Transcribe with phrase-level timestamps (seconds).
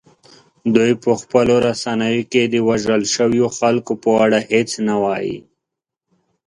[0.75, 5.37] دوی په خپلو رسنیو کې د وژل شویو خلکو په اړه هیڅ نه وايي